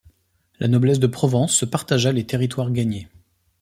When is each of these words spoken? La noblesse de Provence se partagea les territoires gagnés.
La 0.59 0.67
noblesse 0.67 0.97
de 0.99 1.05
Provence 1.05 1.53
se 1.55 1.63
partagea 1.65 2.11
les 2.11 2.25
territoires 2.25 2.71
gagnés. 2.71 3.07